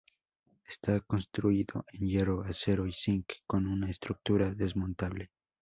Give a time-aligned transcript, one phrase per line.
[0.67, 5.29] Está construido en hierro, acero y zinc, con una estructura desmontable.